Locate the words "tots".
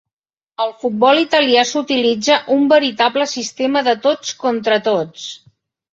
4.07-4.37, 4.89-5.29